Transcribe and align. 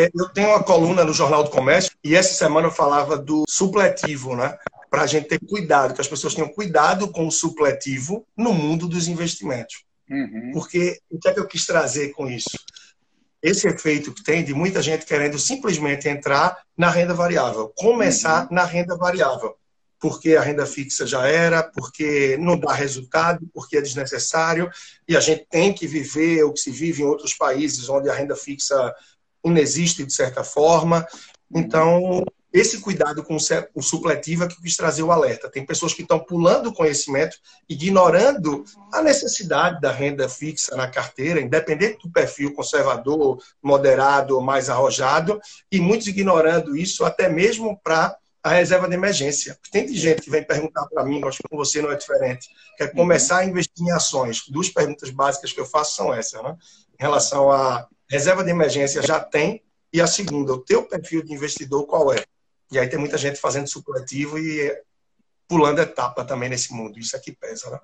é, 0.00 0.10
eu 0.14 0.28
tenho 0.30 0.48
uma 0.48 0.62
coluna 0.62 1.04
no 1.04 1.12
Jornal 1.12 1.44
do 1.44 1.50
Comércio 1.50 1.92
e 2.02 2.14
essa 2.14 2.32
semana 2.32 2.68
eu 2.68 2.72
falava 2.72 3.18
do 3.18 3.44
supletivo, 3.48 4.34
né? 4.34 4.56
Para 4.88 5.02
a 5.02 5.06
gente 5.06 5.28
ter 5.28 5.38
cuidado, 5.38 5.94
que 5.94 6.00
as 6.00 6.08
pessoas 6.08 6.34
tenham 6.34 6.48
cuidado 6.48 7.08
com 7.08 7.26
o 7.26 7.30
supletivo 7.30 8.26
no 8.36 8.52
mundo 8.52 8.88
dos 8.88 9.08
investimentos. 9.08 9.84
Uhum. 10.10 10.50
Porque 10.52 10.98
o 11.10 11.18
que 11.18 11.28
é 11.28 11.34
que 11.34 11.40
eu 11.40 11.46
quis 11.46 11.66
trazer 11.66 12.10
com 12.10 12.28
isso? 12.28 12.58
Esse 13.42 13.68
efeito 13.68 14.12
que 14.12 14.22
tem 14.22 14.42
de 14.42 14.52
muita 14.52 14.82
gente 14.82 15.06
querendo 15.06 15.38
simplesmente 15.38 16.08
entrar 16.08 16.58
na 16.76 16.90
renda 16.90 17.14
variável, 17.14 17.72
começar 17.76 18.44
uhum. 18.44 18.54
na 18.54 18.64
renda 18.64 18.96
variável 18.96 19.54
porque 20.00 20.34
a 20.34 20.40
renda 20.40 20.64
fixa 20.64 21.06
já 21.06 21.26
era, 21.28 21.62
porque 21.62 22.38
não 22.38 22.58
dá 22.58 22.72
resultado, 22.72 23.46
porque 23.52 23.76
é 23.76 23.82
desnecessário, 23.82 24.70
e 25.06 25.14
a 25.14 25.20
gente 25.20 25.46
tem 25.50 25.74
que 25.74 25.86
viver 25.86 26.42
o 26.42 26.54
que 26.54 26.60
se 26.60 26.70
vive 26.70 27.02
em 27.02 27.04
outros 27.04 27.34
países 27.34 27.86
onde 27.86 28.08
a 28.08 28.14
renda 28.14 28.34
fixa 28.34 28.94
inexiste 29.44 30.04
de 30.04 30.12
certa 30.12 30.44
forma. 30.44 31.06
Então, 31.52 32.24
esse 32.52 32.80
cuidado 32.80 33.22
com 33.22 33.36
o 33.74 33.82
supletivo 33.82 34.44
é 34.44 34.48
que 34.48 34.60
quis 34.60 34.76
trazer 34.76 35.04
o 35.04 35.12
alerta. 35.12 35.48
Tem 35.48 35.64
pessoas 35.64 35.94
que 35.94 36.02
estão 36.02 36.18
pulando 36.18 36.68
o 36.68 36.74
conhecimento, 36.74 37.36
ignorando 37.68 38.64
a 38.92 39.00
necessidade 39.02 39.80
da 39.80 39.92
renda 39.92 40.28
fixa 40.28 40.74
na 40.74 40.88
carteira, 40.88 41.40
independente 41.40 42.02
do 42.02 42.10
perfil 42.10 42.52
conservador, 42.52 43.40
moderado 43.62 44.34
ou 44.34 44.42
mais 44.42 44.68
arrojado, 44.68 45.40
e 45.70 45.78
muitos 45.80 46.08
ignorando 46.08 46.76
isso 46.76 47.04
até 47.04 47.28
mesmo 47.28 47.78
para 47.84 48.16
a 48.42 48.50
reserva 48.50 48.88
de 48.88 48.94
emergência. 48.94 49.56
Tem 49.70 49.86
de 49.86 49.96
gente 49.96 50.22
que 50.22 50.30
vem 50.30 50.44
perguntar 50.44 50.86
para 50.86 51.04
mim, 51.04 51.20
acho 51.24 51.38
que 51.38 51.48
com 51.48 51.56
você 51.56 51.80
não 51.80 51.92
é 51.92 51.96
diferente, 51.96 52.48
quer 52.76 52.88
uhum. 52.88 52.96
começar 52.96 53.38
a 53.38 53.44
investir 53.44 53.86
em 53.86 53.92
ações. 53.92 54.44
Duas 54.48 54.68
perguntas 54.68 55.10
básicas 55.10 55.52
que 55.52 55.60
eu 55.60 55.66
faço 55.66 55.94
são 55.94 56.12
essas, 56.12 56.42
né? 56.42 56.56
Em 56.98 57.02
relação 57.02 57.50
à 57.52 57.86
reserva 58.10 58.42
de 58.42 58.50
emergência, 58.50 59.00
já 59.02 59.20
tem? 59.20 59.62
E 59.92 60.00
a 60.00 60.06
segunda, 60.06 60.52
o 60.52 60.58
teu 60.58 60.82
perfil 60.82 61.22
de 61.22 61.32
investidor 61.32 61.86
qual 61.86 62.12
é? 62.12 62.24
E 62.72 62.78
aí 62.78 62.88
tem 62.88 62.98
muita 62.98 63.16
gente 63.16 63.40
fazendo 63.40 63.68
supletivo 63.68 64.38
e 64.38 64.76
pulando 65.48 65.80
etapa 65.80 66.24
também 66.24 66.48
nesse 66.48 66.72
mundo. 66.72 66.98
Isso 66.98 67.16
aqui 67.16 67.32
pesa, 67.32 67.70
né? 67.70 67.80